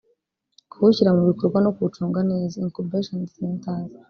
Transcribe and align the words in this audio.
kuwushyira 0.71 1.11
mu 1.17 1.23
bikorwa 1.29 1.57
no 1.61 1.71
kuwucunga 1.75 2.19
neza 2.31 2.53
(incubation 2.63 3.19
centers) 3.35 3.93